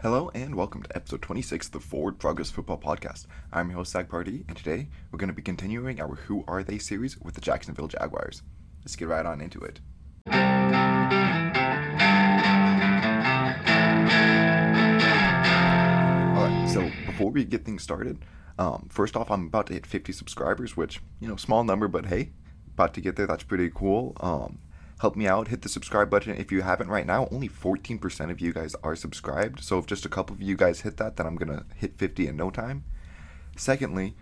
[0.00, 3.26] Hello and welcome to episode 26 of the Forward Progress Football Podcast.
[3.52, 6.62] I'm your host, Zach Party, and today we're going to be continuing our Who Are
[6.62, 8.42] They series with the Jacksonville Jaguars.
[8.82, 9.80] Let's get right on into it.
[16.38, 18.24] Alright, so before we get things started,
[18.56, 22.06] um, first off, I'm about to hit 50 subscribers, which, you know, small number, but
[22.06, 22.30] hey,
[22.72, 23.26] about to get there.
[23.26, 24.12] That's pretty cool.
[24.20, 24.60] Um,
[24.98, 25.48] help me out.
[25.48, 27.28] Hit the subscribe button if you haven't right now.
[27.30, 29.62] Only 14% of you guys are subscribed.
[29.62, 31.98] So if just a couple of you guys hit that, then I'm going to hit
[31.98, 32.84] 50 in no time.
[33.56, 34.14] Secondly,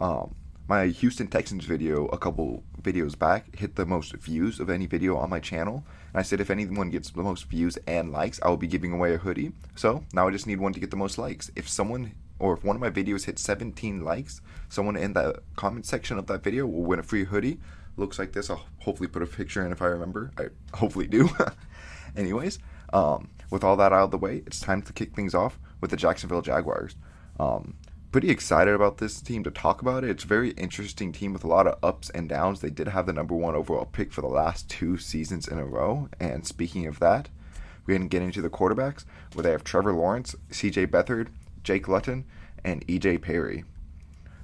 [0.00, 0.34] um,
[0.68, 5.16] my Houston Texans video a couple videos back hit the most views of any video
[5.16, 5.84] on my channel.
[6.12, 8.92] And I said if anyone gets the most views and likes, I will be giving
[8.92, 9.52] away a hoodie.
[9.74, 11.50] So now I just need one to get the most likes.
[11.56, 15.86] If someone or if one of my videos hit 17 likes, someone in the comment
[15.86, 17.58] section of that video will win a free hoodie
[18.00, 18.50] looks like this.
[18.50, 20.32] I'll hopefully put a picture in if I remember.
[20.36, 21.28] I hopefully do.
[22.16, 22.58] Anyways,
[22.92, 25.90] um, with all that out of the way, it's time to kick things off with
[25.90, 26.96] the Jacksonville Jaguars.
[27.38, 27.74] Um,
[28.10, 30.10] pretty excited about this team to talk about it.
[30.10, 32.60] It's a very interesting team with a lot of ups and downs.
[32.60, 35.64] They did have the number one overall pick for the last two seasons in a
[35.64, 36.08] row.
[36.18, 37.28] And speaking of that,
[37.86, 39.04] we're going to get into the quarterbacks
[39.34, 41.28] where they have Trevor Lawrence, CJ Beathard,
[41.62, 42.24] Jake Luton,
[42.64, 43.64] and EJ Perry.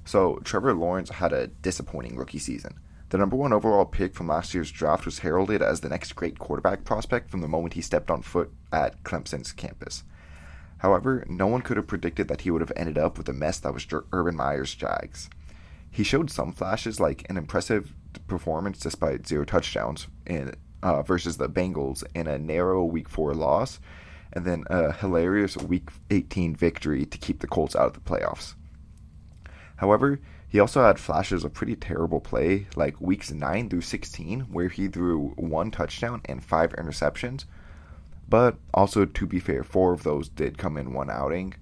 [0.05, 2.79] So Trevor Lawrence had a disappointing rookie season.
[3.09, 6.39] The number one overall pick from last year's draft was heralded as the next great
[6.39, 10.03] quarterback prospect from the moment he stepped on foot at Clemson's campus.
[10.79, 13.59] However, no one could have predicted that he would have ended up with the mess
[13.59, 15.29] that was Urban Meyer's Jags.
[15.89, 17.93] He showed some flashes, like an impressive
[18.27, 23.79] performance despite zero touchdowns in uh, versus the Bengals in a narrow Week 4 loss,
[24.33, 28.53] and then a hilarious Week 18 victory to keep the Colts out of the playoffs.
[29.77, 34.69] However, he also had flashes of pretty terrible play, like weeks 9 through 16, where
[34.69, 37.45] he threw one touchdown and five interceptions.
[38.29, 41.55] But also, to be fair, four of those did come in one outing.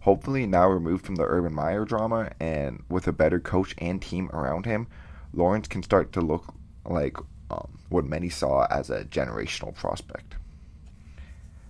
[0.00, 4.30] Hopefully, now removed from the Urban Meyer drama and with a better coach and team
[4.30, 4.88] around him,
[5.32, 6.54] Lawrence can start to look
[6.84, 7.16] like
[7.50, 10.36] um, what many saw as a generational prospect.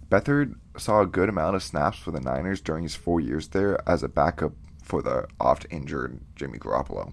[0.08, 3.80] Beathard saw a good amount of snaps for the Niners during his four years there
[3.88, 4.52] as a backup
[4.82, 7.12] for the oft injured Jimmy Garoppolo.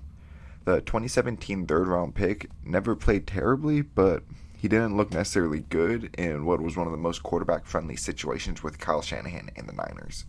[0.65, 4.23] The 2017 third round pick never played terribly, but
[4.57, 8.61] he didn't look necessarily good in what was one of the most quarterback friendly situations
[8.61, 10.25] with Kyle Shanahan and the Niners.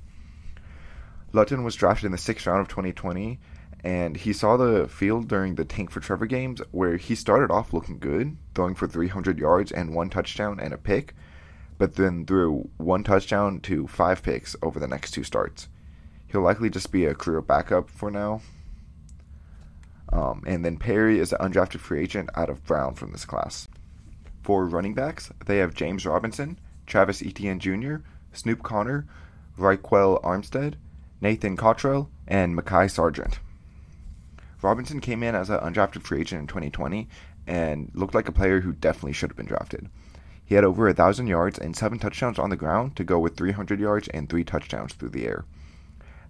[1.32, 3.40] Luton was drafted in the sixth round of 2020,
[3.82, 7.72] and he saw the field during the Tank for Trevor games where he started off
[7.72, 11.14] looking good, throwing for 300 yards and one touchdown and a pick,
[11.78, 15.68] but then threw one touchdown to five picks over the next two starts.
[16.30, 18.40] He'll likely just be a career backup for now.
[20.12, 23.68] Um, and then Perry is an undrafted free agent out of Brown from this class.
[24.42, 27.96] For running backs, they have James Robinson, Travis Etienne Jr.,
[28.32, 29.06] Snoop Conner,
[29.58, 30.74] Ryquell Armstead,
[31.20, 33.40] Nathan Cottrell, and Mekhi Sargent.
[34.62, 37.08] Robinson came in as an undrafted free agent in 2020
[37.46, 39.88] and looked like a player who definitely should have been drafted.
[40.44, 43.36] He had over a thousand yards and seven touchdowns on the ground to go with
[43.36, 45.44] 300 yards and three touchdowns through the air.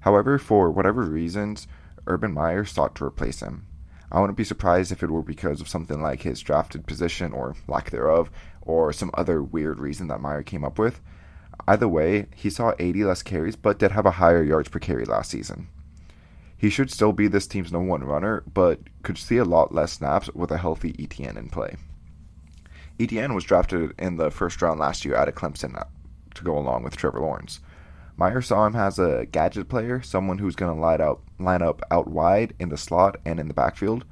[0.01, 1.67] However, for whatever reasons,
[2.07, 3.67] Urban Meyer sought to replace him.
[4.13, 7.55] I wouldn't be surprised if it were because of something like his drafted position or
[7.69, 8.31] lack thereof,
[8.63, 11.01] or some other weird reason that Meyer came up with.
[11.69, 15.05] Either way, he saw 80 less carries but did have a higher yards per carry
[15.05, 15.69] last season.
[16.57, 19.93] He should still be this team's number one runner, but could see a lot less
[19.93, 21.77] snaps with a healthy Etienne in play.
[22.99, 25.85] Etienne was drafted in the first round last year out of Clemson uh,
[26.35, 27.61] to go along with Trevor Lawrence.
[28.21, 31.81] Meyer saw him as a gadget player, someone who's going to line up, line up
[31.91, 34.05] out wide in the slot and in the backfield.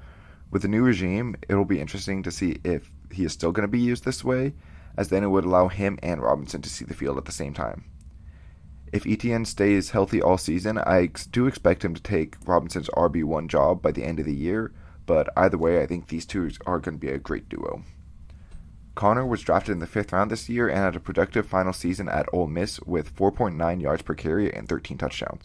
[0.51, 3.71] With the new regime, it'll be interesting to see if he is still going to
[3.71, 4.55] be used this way,
[4.97, 7.53] as then it would allow him and Robinson to see the field at the same
[7.53, 7.85] time.
[8.95, 13.83] If Etienne stays healthy all season, I do expect him to take Robinson's RB1 job
[13.83, 14.73] by the end of the year,
[15.05, 17.85] but either way, I think these two are going to be a great duo.
[18.99, 22.09] Conner was drafted in the fifth round this year and had a productive final season
[22.09, 25.45] at Ole Miss with 4.9 yards per carry and 13 touchdowns.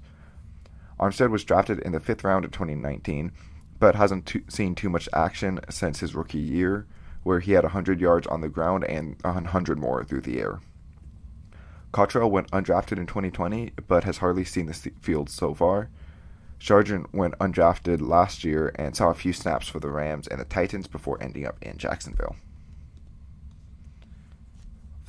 [1.00, 3.32] Armstead was drafted in the fifth round of 2019,
[3.78, 6.88] but hasn't seen too much action since his rookie year,
[7.22, 10.60] where he had 100 yards on the ground and 100 more through the air.
[11.92, 15.92] Cottrell went undrafted in 2020, but has hardly seen the field so far.
[16.60, 20.46] Sargent went undrafted last year and saw a few snaps for the Rams and the
[20.46, 22.36] Titans before ending up in Jacksonville.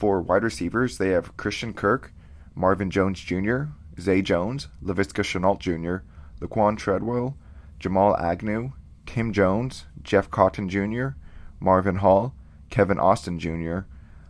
[0.05, 2.13] For wide receivers, they have Christian Kirk,
[2.55, 3.69] Marvin Jones Jr.,
[3.99, 6.05] Zay Jones, Laviska Shenault Jr.,
[6.45, 7.39] Laquon Treadwell,
[7.79, 8.73] Jamal Agnew,
[9.07, 11.17] Tim Jones, Jeff Cotton Jr.,
[11.59, 12.35] Marvin Hall,
[12.69, 13.87] Kevin Austin Jr.,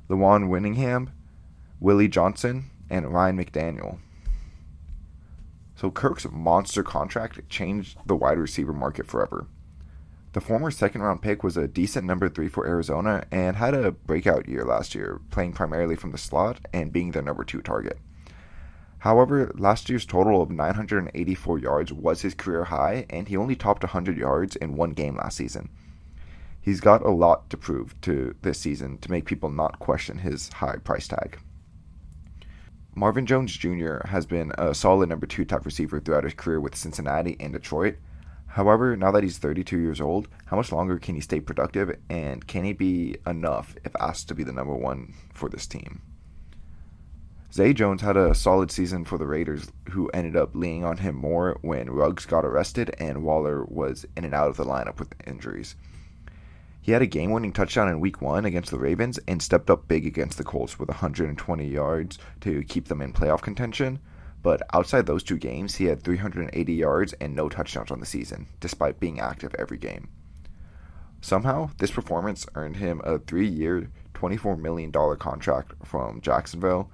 [0.09, 1.09] Lawan Winningham,
[1.81, 3.99] Willie Johnson, and Ryan McDaniel.
[5.75, 9.49] So Kirk's monster contract changed the wide receiver market forever.
[10.35, 13.93] The former second round pick was a decent number three for Arizona and had a
[13.93, 18.01] breakout year last year, playing primarily from the slot and being their number two target.
[18.99, 23.85] However, last year's total of 984 yards was his career high, and he only topped
[23.85, 25.69] 100 yards in one game last season.
[26.61, 30.49] He's got a lot to prove to this season to make people not question his
[30.55, 31.39] high price tag.
[32.97, 33.99] Marvin Jones Jr.
[34.07, 37.99] has been a solid number two type receiver throughout his career with Cincinnati and Detroit.
[38.55, 42.47] However, now that he's 32 years old, how much longer can he stay productive and
[42.47, 46.03] can he be enough if asked to be the number one for this team?
[47.53, 51.17] Zay Jones had a solid season for the Raiders, who ended up leaning on him
[51.17, 55.17] more when Ruggs got arrested and Waller was in and out of the lineup with
[55.27, 55.75] injuries.
[56.81, 59.89] He had a game winning touchdown in week one against the Ravens and stepped up
[59.89, 63.99] big against the Colts with 120 yards to keep them in playoff contention.
[64.45, 68.47] But outside those two games, he had 380 yards and no touchdowns on the season,
[68.61, 70.09] despite being active every game.
[71.23, 76.91] Somehow, this performance earned him a three year, $24 million contract from Jacksonville,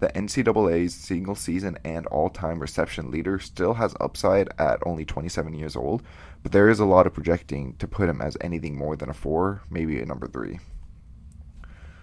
[0.00, 5.54] the NCAA's single season and all time reception leader still has upside at only 27
[5.54, 6.02] years old,
[6.42, 9.14] but there is a lot of projecting to put him as anything more than a
[9.14, 10.58] 4, maybe a number 3.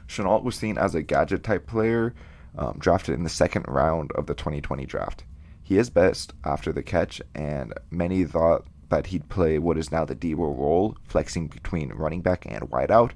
[0.08, 2.14] Shenault was seen as a gadget type player
[2.58, 5.24] um, drafted in the second round of the 2020 draft.
[5.64, 10.06] He is best after the catch, and many thought that he'd play what is now
[10.06, 13.12] the Deebo role, flexing between running back and wideout,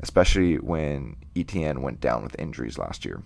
[0.00, 3.22] especially when Etienne went down with injuries last year.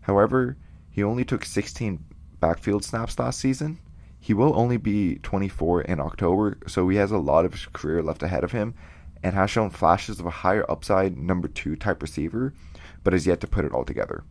[0.00, 0.56] However,
[0.90, 2.04] he only took 16
[2.40, 3.78] backfield snaps last season.
[4.18, 8.02] He will only be 24 in October, so he has a lot of his career
[8.02, 8.74] left ahead of him
[9.22, 12.52] and has shown flashes of a higher upside number two type receiver,
[13.04, 14.24] but has yet to put it all together.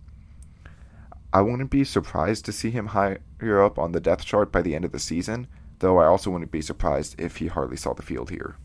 [1.38, 3.20] I wouldn't be surprised to see him higher
[3.62, 5.46] up on the depth chart by the end of the season,
[5.78, 8.56] though I also wouldn't be surprised if he hardly saw the field here.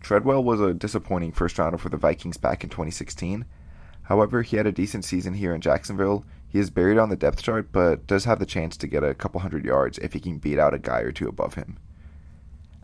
[0.00, 3.44] Treadwell was a disappointing first rounder for the Vikings back in 2016,
[4.02, 6.24] However, he had a decent season here in Jacksonville.
[6.48, 9.14] He is buried on the depth chart, but does have the chance to get a
[9.14, 11.78] couple hundred yards if he can beat out a guy or two above him.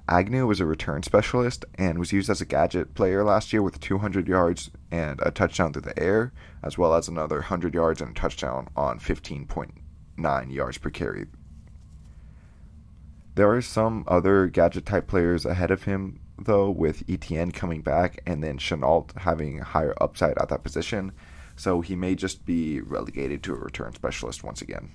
[0.08, 3.78] Agnew was a return specialist and was used as a gadget player last year with
[3.78, 6.32] 200 yards and a touchdown through the air,
[6.62, 11.26] as well as another 100 yards and a touchdown on 15.9 yards per carry.
[13.34, 18.20] There are some other gadget type players ahead of him though, with Etienne coming back
[18.26, 21.12] and then Shenault having higher upside at that position.
[21.54, 24.92] So he may just be relegated to a return specialist once again.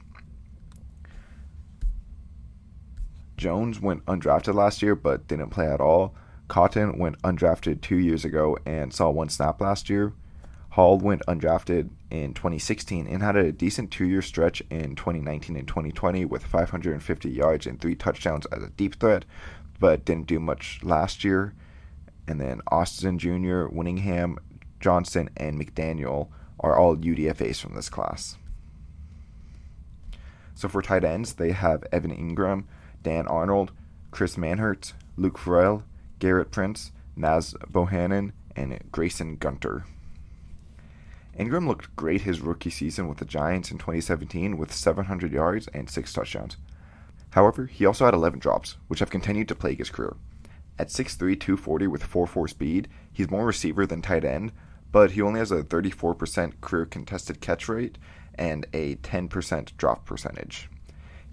[3.37, 6.13] Jones went undrafted last year but didn't play at all.
[6.47, 10.13] Cotton went undrafted two years ago and saw one snap last year.
[10.71, 15.67] Hall went undrafted in 2016 and had a decent two year stretch in 2019 and
[15.67, 19.25] 2020 with 550 yards and three touchdowns as a deep threat,
[19.79, 21.53] but didn't do much last year.
[22.27, 24.37] And then Austin Jr., Winningham,
[24.79, 26.29] Johnson, and McDaniel
[26.59, 28.37] are all UDFAs from this class.
[30.55, 32.63] So for tight ends, they have Evan Engram,
[33.03, 33.71] Dan Arnold,
[34.11, 35.83] Chris Manhertz, Luke Farrell,
[36.19, 39.85] Gerrit Prince, Naz Bohannon, and Grayson Gunter.
[41.37, 45.89] Engram looked great his rookie season with the Giants in 2017 with 700 yards and
[45.89, 46.57] 6 touchdowns.
[47.31, 50.15] However, he also had 11 drops, which have continued to plague his career.
[50.77, 54.51] At 6'3, 240 with 4 4 speed, he's more receiver than tight end,
[54.91, 57.97] but he only has a 34% career contested catch rate
[58.35, 60.69] and a 10% drop percentage.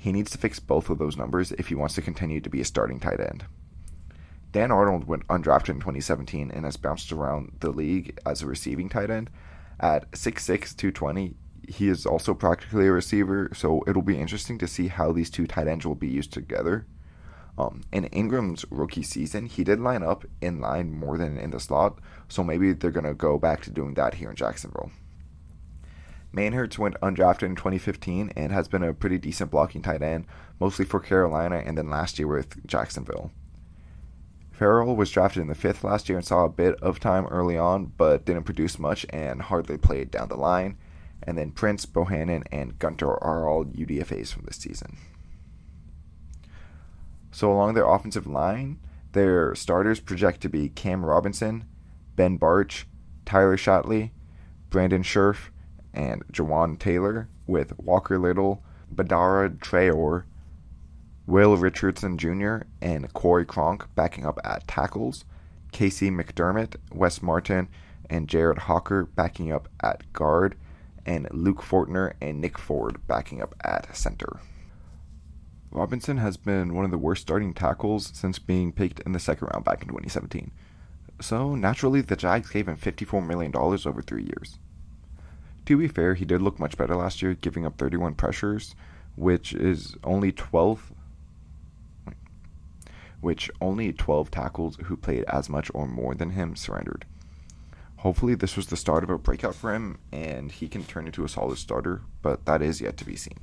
[0.00, 2.62] He needs to fix both of those numbers if he wants to continue to be
[2.62, 3.45] a starting tight end.
[4.50, 8.88] Dan Arnold went undrafted in 2017 and has bounced around the league as a receiving
[8.88, 9.28] tight end.
[9.78, 11.35] At 6'6, 220,
[11.69, 15.47] he is also practically a receiver, so it'll be interesting to see how these two
[15.47, 16.87] tight ends will be used together.
[17.59, 21.61] Um, in Engram's rookie season, he did line up in line more than in the
[21.61, 24.92] slot, so maybe they're going to go back to doing that here in Jacksonville.
[26.33, 30.27] Manhertz went undrafted in 2015 and has been a pretty decent blocking tight end,
[30.61, 33.33] mostly for Carolina and then last year with Jacksonville.
[34.53, 37.57] Farrell was drafted in the fifth last year and saw a bit of time early
[37.57, 40.77] on, but didn't produce much and hardly played down the line.
[41.23, 44.99] And then Prince, Bohannon, and Gunter are all UDFAs from this season.
[47.31, 48.79] So along their offensive line,
[49.13, 51.65] their starters project to be Cam Robinson,
[52.17, 52.85] Ben Bartch,
[53.25, 54.11] Tyler Shatley,
[54.69, 55.51] Brandon Scherff,
[55.93, 58.63] and Jawaan Taylor, with Walker Little,
[58.95, 60.25] Badara Traore,
[61.27, 65.25] Will Richardson Jr., and Corey Cronk backing up at tackles,
[65.73, 67.69] Casey McDermott, Wes Martin,
[68.09, 70.57] and Jared Hocker backing up at guard,
[71.07, 74.41] and Luke Fortner and Nick Ford backing up at center.
[75.71, 79.49] Robinson has been one of the worst starting tackles since being picked in the second
[79.53, 80.51] round back in 2017.
[81.21, 84.59] So, naturally, the Jags gave him $54 million over three years.
[85.71, 88.75] To be fair, he did look much better last year, giving up 31 pressures,
[89.15, 90.93] which is only 12
[93.21, 97.05] which only 12 tackles who played as much or more than him surrendered.
[97.99, 101.23] Hopefully, this was the start of a breakout for him and he can turn into
[101.23, 103.39] a solid starter, but that is yet to be seen.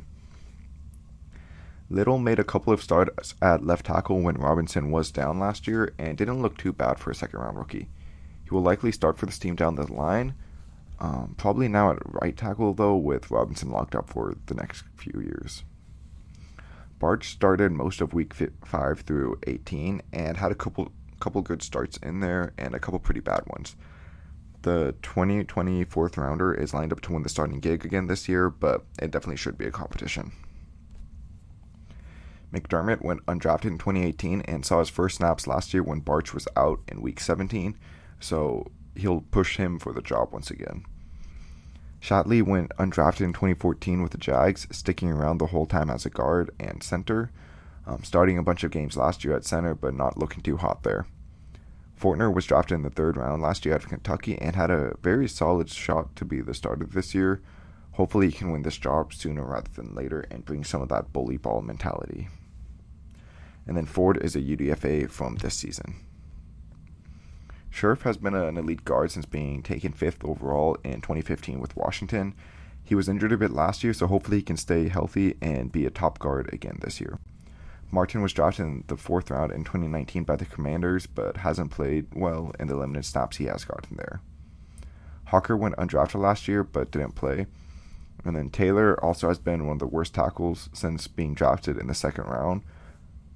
[1.89, 5.93] Little made a couple of starts at left tackle when Robinson was down last year
[5.97, 7.87] and didn't look too bad for a second round rookie.
[8.43, 10.33] He will likely start for this team down the line.
[10.99, 15.21] Um, probably now at right tackle, though, with Robinson locked up for the next few
[15.21, 15.63] years.
[16.99, 21.97] Bartch started most of week 5 through 18 and had a couple couple good starts
[21.97, 23.75] in there and a couple pretty bad ones.
[24.61, 28.49] The 2020 fourth rounder is lined up to win the starting gig again this year,
[28.49, 30.31] but it definitely should be a competition.
[32.53, 36.47] McDermott went undrafted in 2018 and saw his first snaps last year when Bartch was
[36.55, 37.77] out in week 17,
[38.19, 38.67] so
[38.99, 40.85] he'll push him for the job once again.
[42.01, 46.09] Shatley went undrafted in 2014 with the Jags, sticking around the whole time as a
[46.09, 47.31] guard and center,
[47.85, 50.83] um, starting a bunch of games last year at center, but not looking too hot
[50.83, 51.07] there.
[51.99, 54.95] Fortner was drafted in the third round last year out of Kentucky and had a
[55.01, 57.41] very solid shot to be the starter this year.
[57.93, 61.11] Hopefully, he can win this job sooner rather than later and bring some of that
[61.11, 62.27] bully ball mentality.
[63.65, 66.06] And then Ford is a UDFA from this season.
[67.77, 72.33] Scherff has been an elite guard since being taken fifth overall in 2015 with Washington.
[72.83, 75.85] He was injured a bit last year, so hopefully he can stay healthy and be
[75.85, 77.19] a top guard again this year.
[77.91, 82.07] Martin was drafted in the fourth round in 2019 by the Commanders, but hasn't played
[82.15, 84.21] well in the limited snaps he has gotten there.
[85.25, 87.45] Hocker went undrafted last year, but didn't play.
[88.25, 91.85] And then Taylor also has been one of the worst tackles since being drafted in
[91.85, 92.63] the second round,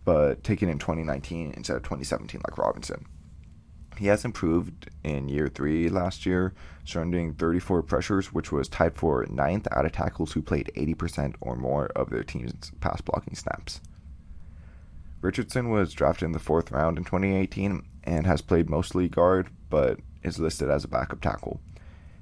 [0.03, 3.05] but taken in 2019 instead of 2017 like Robinson.
[3.97, 6.53] He has improved in year three last year,
[6.85, 11.55] surrendering 34 pressures, which was tied for ninth out of tackles who played 80% or
[11.55, 13.81] more of their team's pass blocking snaps.
[15.21, 19.99] Richardson was drafted in the fourth round in 2018 and has played mostly guard, but
[20.23, 21.59] is listed as a backup tackle.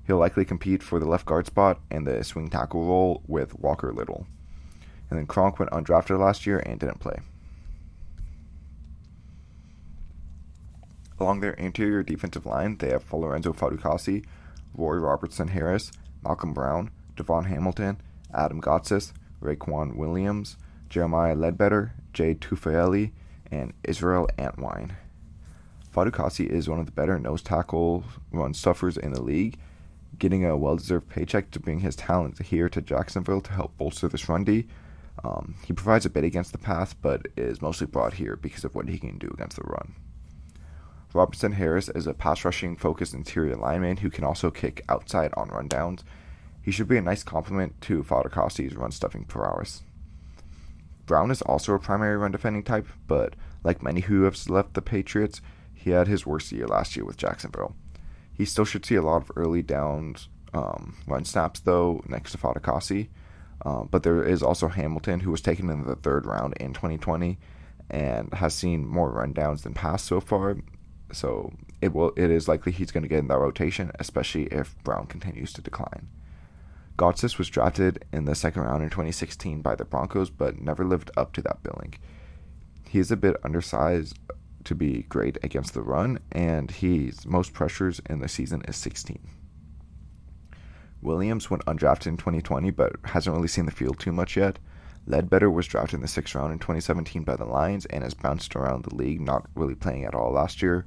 [0.06, 3.94] He'll likely compete for the left guard spot and the swing tackle role with Walker
[3.94, 4.28] Little.
[5.10, 7.20] And then Cronk went undrafted last year and didn't play.
[11.20, 14.26] Along their interior defensive line, they have Lorenzo Fatukasi,
[14.74, 15.92] Roy Robertson Harris,
[16.24, 18.00] Malcolm Brown, DaVon Hamilton,
[18.34, 19.12] Adam Gotsis,
[19.42, 20.58] Raequan Williams,
[20.90, 23.12] Jeremiah Ledbetter, Jay Tufele,
[23.52, 24.92] and Israel Antwine.
[25.94, 29.58] Fatukasi is one of the better nose tackle run stuffers in the league,
[30.18, 34.08] getting a well deserved paycheck to bring his talent here to Jacksonville to help bolster
[34.08, 34.68] this run D.
[35.24, 38.76] Um, he provides a bit against the pass, but is mostly brought here because of
[38.76, 39.96] what he can do against the run.
[41.14, 45.50] Robertson Harris is a pass rushing focused interior lineman who can also kick outside on
[45.50, 46.04] rundowns.
[46.62, 49.84] He should be a nice complement to Fatukasi's run stuffing prowess.
[51.08, 54.82] Brown is also a primary run defending type, but like many who have left the
[54.82, 55.42] Patriots,
[55.74, 57.76] he had his worst year last year with Jacksonville.
[58.32, 62.38] He still should see a lot of early downs um, run snaps, though, next to
[62.38, 63.10] Fatukasi.
[63.66, 67.38] Um, but there is also Hamilton, who was taken in the third round in 2020
[67.90, 70.58] and has seen more rundowns than pass so far.
[71.12, 74.76] So it will it is likely he's going to get in that rotation, especially if
[74.84, 76.08] Brown continues to decline.
[76.98, 81.12] Gotsis was drafted in the second round in 2016 by the Broncos, but never lived
[81.16, 81.94] up to that billing.
[82.90, 84.20] He is a bit undersized
[84.66, 89.18] to be great against the run, and his most pressures in the season is 16.
[91.02, 94.60] Williams went undrafted in 2020, but hasn't really seen the field too much yet.
[95.08, 98.56] Ledbetter was drafted in the sixth round in 2017 by the Lions and has bounced
[98.56, 100.86] around the league, not really playing at all last year.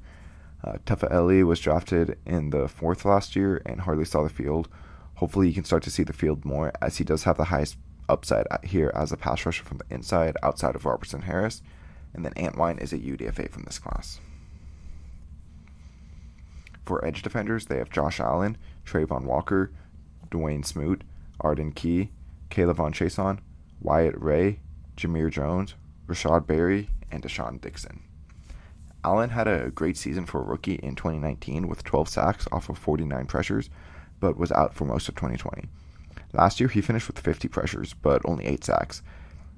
[0.65, 4.69] Uh, Tufele was drafted in the fourth last year and hardly saw the field.
[5.17, 7.77] Hopefully, you can start to see the field more as he does have the highest
[8.09, 11.63] upside here as a pass rusher from the inside, outside of Robertson Harris.
[12.15, 14.21] And then Antwine is a UDFA from this class.
[16.85, 19.73] For edge defenders, they have Josh Allen, Travon Walker,
[20.31, 21.03] Dawuane Smoot,
[21.41, 22.11] Arden Key,
[22.51, 23.39] K'Lavon Chaisson,
[23.83, 24.61] Wyatt Ray,
[24.97, 25.75] Jamir Jones,
[26.07, 28.03] Rashod Berry, and Deshaun Dixon.
[29.05, 32.79] Allen had a great season for a rookie in 2019 with 12 sacks off of
[32.79, 33.69] 49 pressures,
[34.21, 35.69] but was out for most of 2020.
[36.33, 39.03] Last year, he finished with 50 pressures, but only 8 sacks.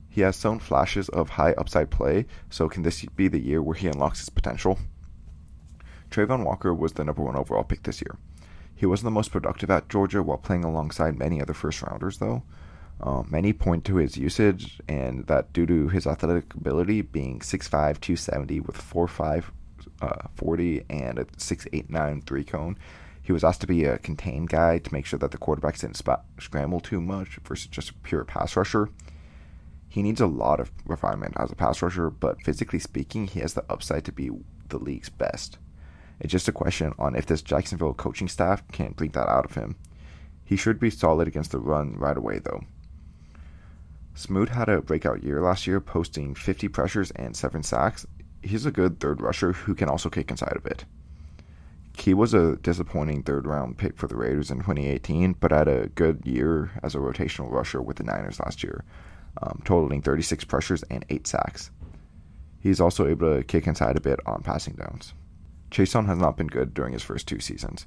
[0.09, 3.75] He has shown flashes of high upside play, so can this be the year where
[3.75, 4.79] he unlocks his potential?
[6.11, 8.17] Travon Walker was the number one overall pick this year.
[8.75, 12.45] He wasn't the most productive at Georgia while playing alongside many other first rounders, though.
[13.01, 18.01] Um, many point to his usage, and that due to his athletic ability being 6'5,
[18.01, 19.45] 270 with 4'5,
[20.01, 22.79] uh, 40, and a 6'8, 3 cone,
[23.21, 26.01] he was asked to be a contained guy to make sure that the quarterbacks didn't
[26.39, 28.89] scramble too much versus just a pure pass rusher.
[29.89, 33.55] He needs a lot of refinement as a pass rusher, but physically speaking, he has
[33.55, 34.31] the upside to be
[34.69, 35.59] the league's best.
[36.21, 39.55] It's just a question on if this Jacksonville coaching staff can bring that out of
[39.55, 39.77] him.
[40.45, 42.65] He should be solid against the run right away, though.
[44.15, 48.07] Smoot had a breakout year last year, posting 50 pressures and 7 sacks.
[48.43, 50.85] He's a good third rusher who can also kick inside a bit.
[51.99, 55.89] He was a disappointing third round pick for the Raiders in 2018, but had a
[55.89, 58.85] good year as a rotational rusher with the Niners last year,
[59.43, 61.71] um, totaling 36 pressures and 8 sacks.
[62.61, 65.15] He's also able to kick inside a bit on passing downs.
[65.71, 67.87] Chaisson has not been good during his first two seasons.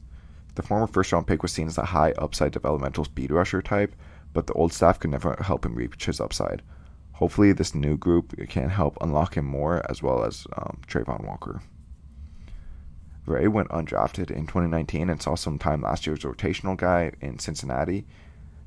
[0.55, 3.96] The former first round pick was seen as a high upside developmental speed rusher type,
[4.34, 6.62] but the old staff could never help him reach his upside.
[7.13, 11.62] Hopefully, this new group can help unlock him more, as well as um, Travon Walker.
[13.25, 17.39] Ray went undrafted in 2019 and saw some time last year as rotational guy in
[17.39, 18.05] Cincinnati.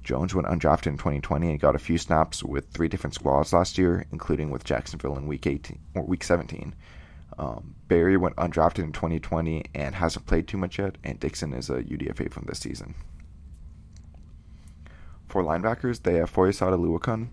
[0.03, 3.79] Jones went undrafted in 2020 and got a few snaps with three different squads last
[3.79, 6.75] year, including with Jacksonville in Week 18 or Week 17.
[7.39, 11.71] Um, Berry went undrafted in 2020 and hasn't played too much yet, and Dixon is
[11.71, 12.95] a UDFA from this season.
[15.31, 17.29] For linebackers, they have Foyesade Oluokun,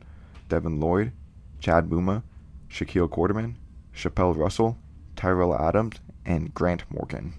[0.50, 1.13] Devin Lloyd,
[1.60, 2.22] Chad Muma,
[2.70, 3.56] Shaquille Quarterman,
[3.92, 4.77] Chapelle Russell,
[5.16, 7.34] Tyrell Adams, and Grant Morgan.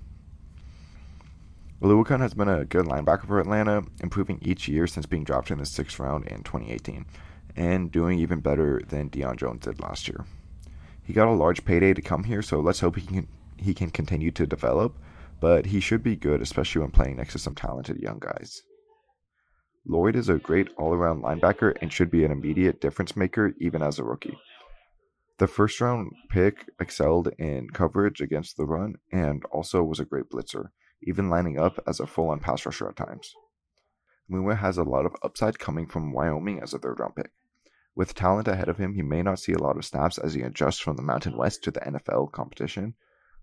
[1.81, 5.59] Oluokun has been a good linebacker for Atlanta, improving each year since being drafted in
[5.59, 7.07] the sixth round in 2018,
[7.55, 10.25] and doing even better than Deion Jones did last year.
[11.05, 13.91] He got a large payday to come here, so let's hope he can he can
[13.91, 14.99] continue to develop,
[15.39, 18.65] but he should be good, especially when playing next to some talented young guys.
[19.91, 23.83] Lloyd is a great all around linebacker and should be an immediate difference maker even
[23.83, 24.39] as a rookie.
[25.39, 30.29] The first round pick excelled in coverage against the run and also was a great
[30.29, 30.67] blitzer,
[31.03, 33.33] even lining up as a full on pass rusher at times.
[34.31, 37.31] Muma has a lot of upside coming from Wyoming as a third round pick.
[37.95, 40.43] With talent ahead of him, he may not see a lot of snaps as he
[40.43, 42.95] adjusts from the Mountain West to the NFL competition,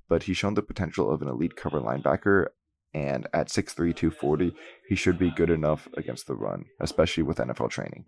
[0.08, 2.48] but he's shown the potential of an elite cover linebacker
[2.96, 4.56] and at 6'3", 240,
[4.88, 8.06] he should be good enough against the run, especially with NFL training.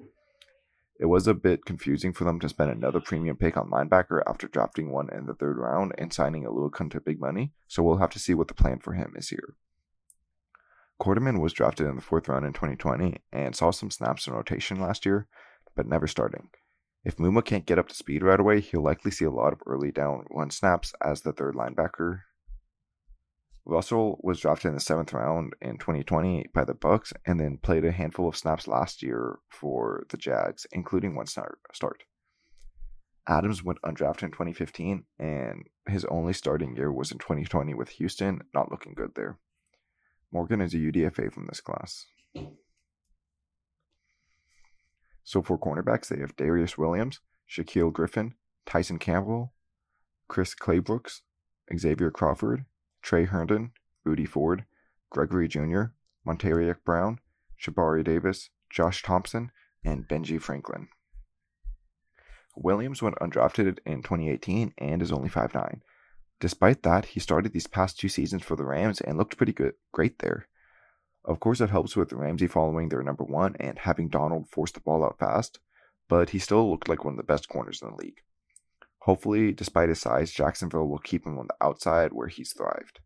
[0.97, 4.47] It was a bit confusing for them to spend another premium pick on linebacker after
[4.47, 7.97] drafting one in the third round and signing a Oluokun to big money, so we'll
[7.97, 9.55] have to see what the plan for him is here.
[11.01, 14.79] Quarterman was drafted in the fourth round in 2020 and saw some snaps in rotation
[14.79, 15.27] last year,
[15.75, 16.49] but never starting.
[17.03, 19.61] If Muma can't get up to speed right away, he'll likely see a lot of
[19.65, 22.21] early down run snaps as the third linebacker
[23.69, 27.83] Russell was drafted in the seventh round in 2020 by the Bucs, and then played
[27.83, 31.59] a handful of snaps last year for the Jags, including one start.
[33.27, 38.41] Adams went undrafted in 2015, and his only starting year was in 2020 with Houston,
[38.53, 39.37] not looking good there.
[40.31, 42.05] Morgan is a UDFA from this class.
[45.25, 49.51] So for cornerbacks, they have Darious Williams, Shaquill Griffin, Tyson Campbell,
[50.29, 51.19] Chris Claybrooks,
[51.77, 52.63] Xavier Crawford,
[53.07, 53.71] Tre Herndon,
[54.03, 54.65] Rudy Ford,
[55.11, 55.83] Gregory Jr.,
[56.27, 57.21] Montaric Brown,
[57.57, 59.49] Shabari Davis, Josh Thompson,
[59.81, 60.89] and Benji Franklin.
[62.57, 65.79] Williams went undrafted in 2018 and is only 5'9.
[66.41, 69.75] Despite that, he started these past two seasons for the Rams and looked pretty good,
[69.93, 70.49] great there.
[71.23, 74.81] Of course, it helps with Ramsey following their number one and having Donald force the
[74.81, 75.59] ball out fast,
[76.09, 78.19] but he still looked like one of the best corners in the league.
[78.99, 82.99] Hopefully, despite his size, Jacksonville will keep him on the outside where he's thrived.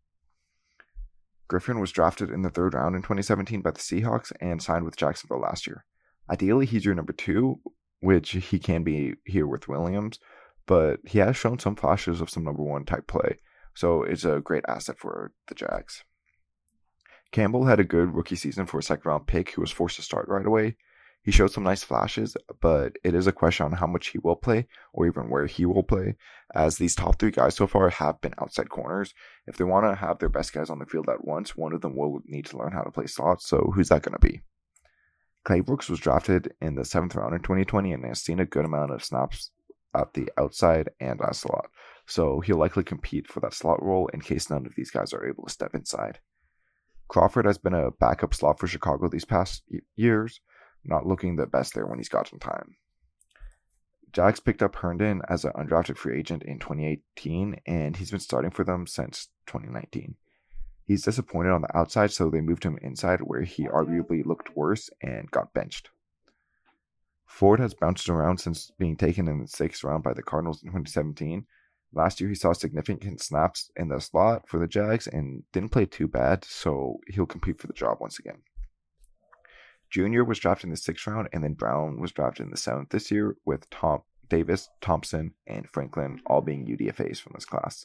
[1.48, 4.96] Griffin was drafted in the third round in 2017 by the Seahawks and signed with
[4.96, 5.84] Jacksonville last year.
[6.30, 7.60] Ideally, he's your number two,
[8.00, 10.18] which he can be here with Williams,
[10.66, 13.38] but he has shown some flashes of some number one type play,
[13.74, 16.04] so it's a great asset for the Jags.
[17.32, 20.02] Campbell had a good rookie season for a second round pick who was forced to
[20.02, 20.76] start right away,
[21.22, 24.36] he showed some nice flashes, but it is a question on how much he will
[24.36, 26.16] play or even where he will play,
[26.54, 29.14] as these top three guys so far have been outside corners.
[29.46, 31.80] If they want to have their best guys on the field at once, one of
[31.80, 33.46] them will need to learn how to play slots.
[33.46, 34.42] So who's that going to be?
[35.44, 38.92] Claybrooks was drafted in the seventh round in 2020 and has seen a good amount
[38.92, 39.50] of snaps
[39.94, 41.66] at the outside and as slot.
[42.06, 45.26] So he'll likely compete for that slot role in case none of these guys are
[45.26, 46.18] able to step inside.
[47.08, 49.62] Crawford has been a backup slot for Chicago these past
[49.96, 50.40] years,
[50.84, 52.76] not looking the best there when he's got some time.
[54.12, 58.50] Jags picked up Herndon as an undrafted free agent in 2018, and he's been starting
[58.50, 60.16] for them since 2019.
[60.84, 64.90] He's disappointed on the outside, so they moved him inside where he arguably looked worse
[65.00, 65.90] and got benched.
[67.24, 70.68] Ford has bounced around since being taken in the sixth round by the Cardinals in
[70.68, 71.46] 2017.
[71.94, 75.86] Last year, he saw significant snaps in the slot for the Jags and didn't play
[75.86, 78.42] too bad, so he'll compete for the job once again.
[79.92, 82.88] Junior was drafted in the sixth round, and then Brown was drafted in the seventh
[82.88, 87.84] this year, with Tom Davis, Thompson, and Franklin all being UDFAs from this class.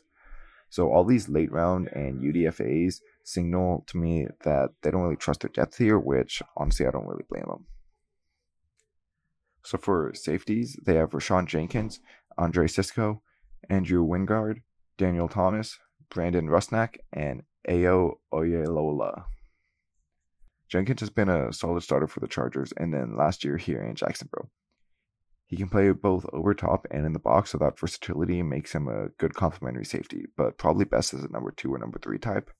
[0.69, 5.41] So all these late round and UDFAs signal to me that they don't really trust
[5.41, 7.65] their depth here, which honestly I don't really blame them.
[9.65, 11.99] So for safeties, they have Rayshawn Jenkins,
[12.37, 13.21] Andre Cisco,
[13.69, 14.61] Andrew Wingard,
[14.97, 15.77] Daniel Thomas,
[16.09, 19.25] Brandon Rusnak, and Ayo Oyelola.
[20.69, 23.95] Jenkins has been a solid starter for the Chargers, and then last year here in
[23.95, 24.49] Jacksonville.
[25.45, 28.87] He can play both over top and in the box, so that versatility makes him
[28.87, 32.51] a good complementary safety, but probably best as a number two or number three type.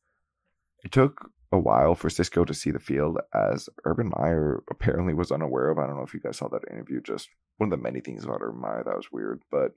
[0.86, 5.32] It took a while for Cisco to see the field, as Urban Meyer apparently was
[5.32, 5.78] unaware of.
[5.78, 8.24] I don't know if you guys saw that interview, just one of the many things
[8.24, 9.42] about Urban Meyer that was weird.
[9.52, 9.74] But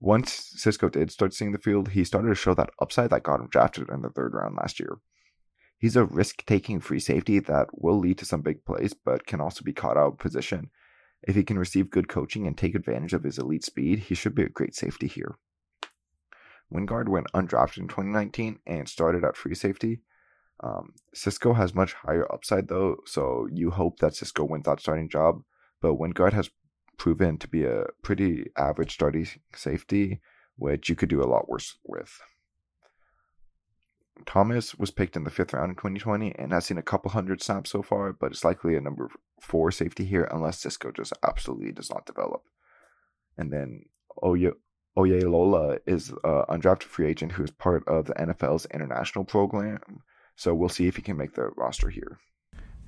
[0.00, 3.40] once Cisco did start seeing the field, he started to show that upside that got
[3.40, 4.98] him drafted in the third round last year.
[5.78, 9.40] He's a risk taking free safety that will lead to some big plays, but can
[9.40, 10.70] also be caught out of position
[11.22, 14.34] if he can receive good coaching and take advantage of his elite speed, he should
[14.34, 15.36] be a great safety here.
[16.72, 20.00] Wingard went undrafted in 2019 and started at free safety.
[20.62, 25.08] Um, Cisco has much higher upside though, so you hope that Cisco wins that starting
[25.08, 25.42] job.
[25.80, 26.50] But Wingard has
[26.96, 30.20] proven to be a pretty average starting safety,
[30.56, 32.20] which you could do a lot worse with.
[34.24, 37.42] Thomas was picked in the fifth round in 2020 and has seen a couple hundred
[37.42, 41.72] snaps so far, but it's likely a number four safety here unless Cisco just absolutely
[41.72, 42.42] does not develop.
[43.36, 43.84] And then
[44.22, 44.52] Oye,
[44.96, 50.02] Oyelola is an undrafted free agent who is part of the NFL's international program,
[50.34, 52.18] so we'll see if he can make the roster here.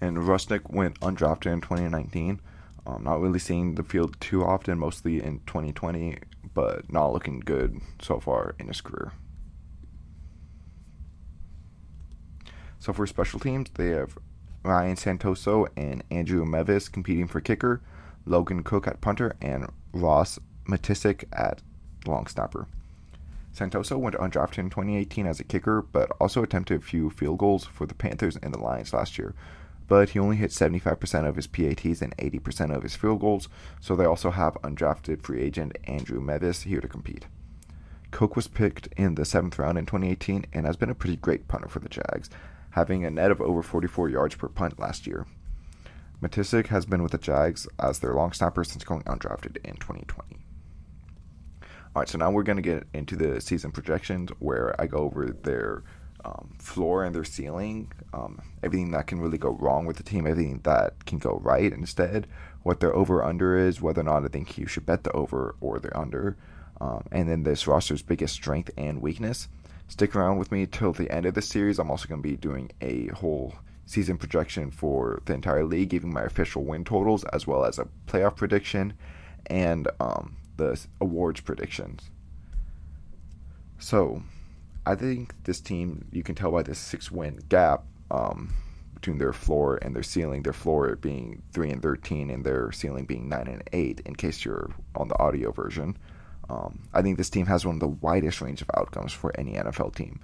[0.01, 2.41] And Rusnak went undrafted in 2019.
[2.87, 6.19] Um, not really seeing the field too often, mostly in 2020,
[6.55, 9.13] but not looking good so far in his career.
[12.79, 14.19] So for special teams, they have
[14.63, 17.81] Ryan Santoso and Andrew Mevis competing for kicker,
[18.25, 21.63] Logan Cooke at punter, and Ross Matiscik at
[22.07, 22.67] long snapper.
[23.55, 27.65] Santoso went undrafted in 2018 as a kicker, but also attempted a few field goals
[27.65, 29.35] for the Panthers and the Lions last year.
[29.89, 33.49] But he only hit 75% of his PATs and 80% of his field goals,
[33.81, 37.27] so they also have undrafted free agent Andrew Mevis here to compete.
[38.11, 41.49] Cooke was picked in the seventh round in 2018 and has been a pretty great
[41.49, 42.31] punter for the Jags,
[42.71, 45.27] having a net of over 44 yards per punt last year.
[46.23, 50.37] Matiscik has been with the Jags as their long snapper since going undrafted in 2020.
[51.95, 54.99] All right, so now we're going to get into the season projections where I go
[54.99, 55.85] over their
[56.25, 60.27] um, floor and their ceiling, um, everything that can really go wrong with the team,
[60.27, 62.27] everything that can go right instead,
[62.63, 65.55] what their over under is, whether or not I think you should bet the over
[65.61, 66.37] or the under,
[66.81, 69.49] um, and then this roster's biggest strength and weakness
[69.89, 71.79] stick around with me till the end of the series.
[71.79, 73.55] I'm also going to be doing a whole
[73.87, 77.89] season projection for the entire league, giving my official win totals as well as a
[78.07, 78.93] playoff prediction
[79.47, 82.11] and um, the awards predictions.
[83.79, 84.23] So,
[84.85, 88.53] I think this team, you can tell by this six win gap um,
[88.95, 93.05] between their floor and their ceiling, their floor being 3 and 13 and their ceiling
[93.05, 95.97] being 9 and 8, in case you're on the audio version.
[96.51, 99.53] Um, I think this team has one of the widest range of outcomes for any
[99.53, 100.21] NFL team.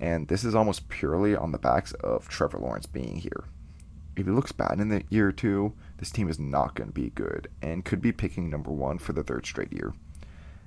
[0.00, 3.44] And this is almost purely on the backs of Trevor Lawrence being here.
[4.16, 7.10] If he looks bad in the year two, this team is not going to be
[7.10, 9.92] good and could be picking number one for the third straight year.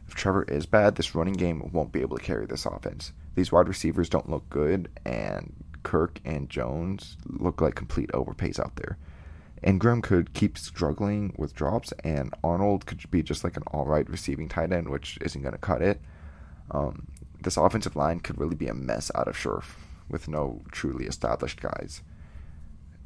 [0.07, 3.11] If Trevor is bad, this running game won't be able to carry this offense.
[3.35, 8.75] These wide receivers don't look good, and Kirk and Jones look like complete overpays out
[8.77, 8.97] there.
[9.63, 14.09] Engram could keep struggling with drops, and Arnold could be just like an all right
[14.09, 16.01] receiving tight end, which isn't going to cut it.
[16.71, 17.07] Um,
[17.41, 19.77] this offensive line could really be a mess out of Scherff
[20.09, 22.01] with no truly established guys.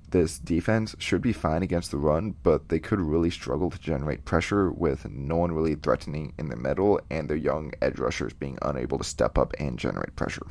[0.09, 4.25] This defense should be fine against the run, but they could really struggle to generate
[4.25, 8.57] pressure with no one really threatening in the middle and their young edge rushers being
[8.61, 10.45] unable to step up and generate pressure.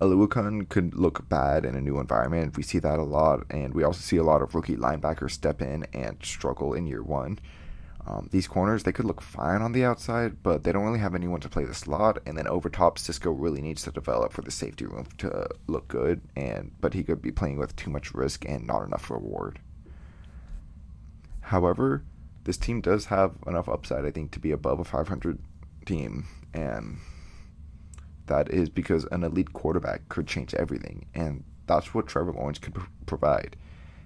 [0.00, 2.56] Oluokun could look bad in a new environment.
[2.56, 5.60] We see that a lot, and we also see a lot of rookie linebackers step
[5.60, 7.38] in and struggle in year one.
[8.06, 11.14] Um, these corners, they could look fine on the outside, but they don't really have
[11.14, 12.18] anyone to play the slot.
[12.24, 15.86] And then over top, Cisco really needs to develop for the safety room to look
[15.88, 16.22] good.
[16.34, 19.58] And but he could be playing with too much risk and not enough reward.
[21.42, 22.04] However,
[22.44, 25.38] this team does have enough upside, I think, to be above a 500
[25.84, 26.98] team, and
[28.30, 32.76] that is because an elite quarterback could change everything, and that's what Trevor Lawrence could
[33.06, 33.56] provide.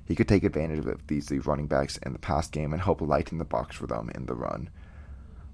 [0.06, 3.00] he could take advantage of these, these running backs in the pass game and help
[3.00, 4.68] lighten the box for them in the run.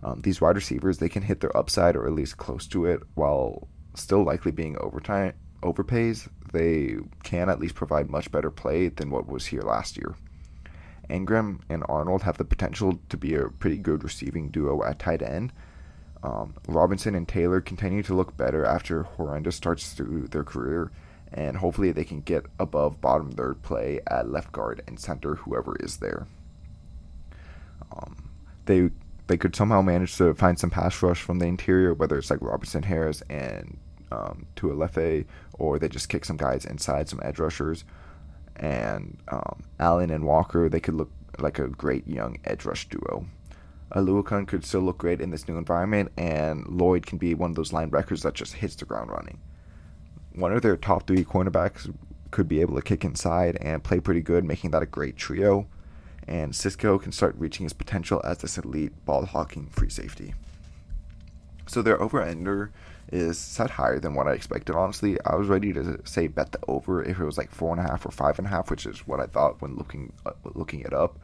[0.03, 3.01] Um, these wide receivers, they can hit their upside or at least close to it
[3.15, 6.29] while still likely being overtime overpays.
[6.53, 10.15] They can at least provide much better play than what was here last year.
[11.09, 15.23] Engram and Arnold have the potential to be a pretty good receiving duo at tight
[15.23, 15.53] end.
[16.23, 20.91] Um, Robinson and Taylor continue to look better after horrendous starts through their career,
[21.33, 25.77] and hopefully they can get above bottom third play at left guard and center, whoever
[25.77, 26.27] is there.
[27.97, 28.31] Um,
[28.67, 28.91] they
[29.29, 32.43] they could somehow manage to find some pass rush from the interior, whether it's like
[32.43, 33.79] Robinson Harris and
[34.11, 37.85] um, Tufele, or they just kick some guys inside, some edge rushers.
[38.57, 43.25] And um, Allen and Walker, they could look like a great young edge rush duo.
[43.95, 47.57] Oluokun could still look great in this new environment, and Lloyd can be one of
[47.57, 49.41] those linebackers that just hits the ground running.
[50.35, 51.93] One of their top three cornerbacks
[52.31, 55.67] could be able to kick inside and play pretty good, making that a great trio
[56.31, 60.35] and Cisco can start reaching his potential as this elite ball hawking free safety.
[61.67, 62.71] So their over ender
[63.13, 64.77] is set higher than what I expected.
[64.77, 67.85] Honestly, I was ready to say bet the over if it was like four and
[67.85, 70.33] a half or five and a half, which is what I thought when looking uh,
[70.55, 71.19] looking it up.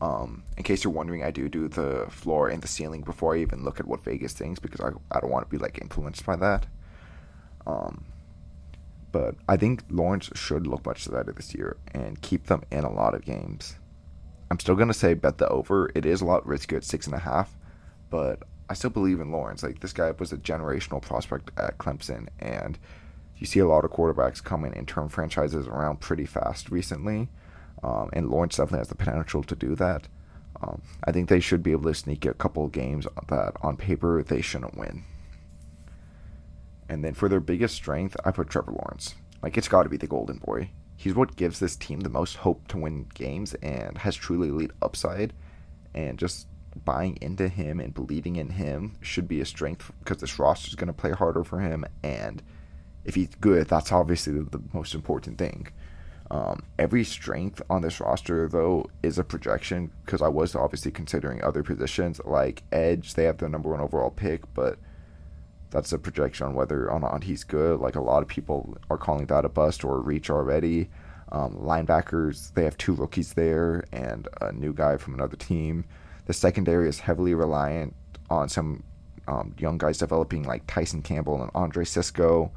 [0.00, 3.38] Um, in case you're wondering, I do do the floor and the ceiling before I
[3.38, 6.26] even look at what Vegas thinks because I, I don't want to be like influenced
[6.26, 6.66] by that.
[7.66, 8.06] Um,
[9.12, 12.92] but I think Lawrence should look much better this year and keep them in a
[12.92, 13.76] lot of games.
[14.50, 15.90] I'm still gonna say bet the over.
[15.94, 17.56] It is a lot riskier at six and a half,
[18.10, 19.62] but I still believe in Lawrence.
[19.62, 22.78] Like this guy was a generational prospect at Clemson, and
[23.36, 27.28] you see a lot of quarterbacks coming and turn franchises around pretty fast recently.
[27.82, 30.08] Um, and Lawrence definitely has the potential to do that.
[30.62, 34.22] Um, I think they should be able to sneak a couple games that on paper
[34.22, 35.04] they shouldn't win.
[36.88, 39.14] And then for their biggest strength, I put Trevor Lawrence.
[39.42, 42.36] Like it's got to be the golden boy he's what gives this team the most
[42.36, 45.32] hope to win games and has truly elite upside.
[45.94, 46.48] And just
[46.84, 50.74] buying into him and believing in him should be a strength because this roster is
[50.74, 51.84] going to play harder for him.
[52.02, 52.42] And
[53.04, 55.68] if he's good, that's obviously the, the most important thing.
[56.34, 61.40] Um, every strength on this roster, though, is a projection because I was obviously considering
[61.44, 63.14] other positions like edge.
[63.14, 64.76] They have the number one overall pick, but
[65.70, 67.78] that's a projection on whether or not he's good.
[67.78, 70.90] Like a lot of people are calling that a bust or a reach already.
[71.30, 75.84] Um, linebackers, they have two rookies there and a new guy from another team.
[76.26, 77.94] The secondary is heavily reliant
[78.28, 78.82] on some
[79.28, 82.50] um, young guys developing like Tyson Campbell and Andre Cisco.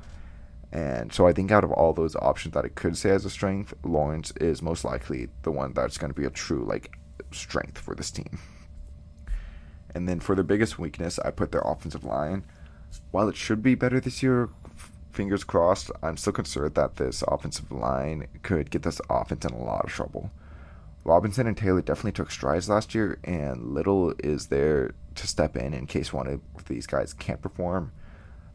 [0.72, 3.30] And so I think out of all those options that I could say as a
[3.30, 6.98] strength, Lawrence is most likely the one that's going to be a true like
[7.32, 8.40] strength for this team.
[9.96, 12.44] And then for their biggest weakness, I put their offensive line
[13.12, 14.50] while it should be better this year,
[15.12, 19.64] fingers crossed, I'm still concerned that this offensive line could get this offense in a
[19.64, 20.32] lot of trouble.
[21.04, 25.74] Robinson and Taylor definitely took strides last year, and Little is there to step in
[25.74, 27.92] in case one of these guys can't perform.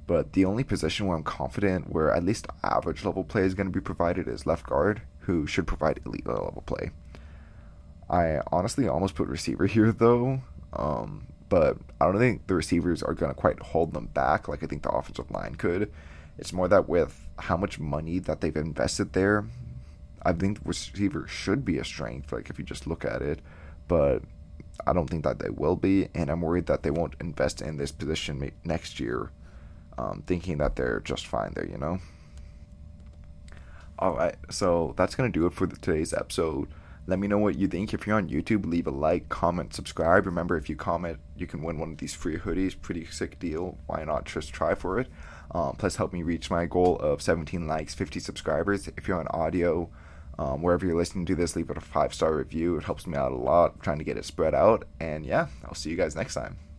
[0.07, 3.69] But the only position where I'm confident where at least average level play is going
[3.69, 6.91] to be provided is left guard, who should provide elite level play.
[8.11, 10.43] I honestly almost put receiver here though.
[10.73, 14.63] Um, but I don't think the receivers are going to quite hold them back like
[14.63, 15.93] I think the offensive line could.
[16.39, 19.45] It's more that with how much money that they've invested there,
[20.23, 23.41] I think the receiver should be a strength, like if you just look at it.
[23.87, 24.23] But
[24.87, 27.77] I don't think that they will be, and I'm worried that they won't invest in
[27.77, 29.31] this position next year,
[30.03, 31.99] um, thinking that they're just fine there, you know?
[33.99, 36.69] All right, so that's going to do it for today's episode.
[37.07, 37.93] Let me know what you think.
[37.93, 40.27] If you're on YouTube, leave a like, comment, subscribe.
[40.27, 42.81] Remember, if you comment, you can win one of these free hoodies.
[42.81, 43.79] Pretty sick deal.
[43.87, 45.09] Why not just try for it?
[45.53, 48.89] Um, plus, help me reach my goal of 17 likes, 50 subscribers.
[48.97, 49.91] If you're on audio,
[50.39, 52.77] um, wherever you're listening to this, leave it a five star review.
[52.77, 53.73] It helps me out a lot.
[53.75, 54.85] I'm trying to get it spread out.
[55.01, 56.72] And yeah, I'll see you guys next time.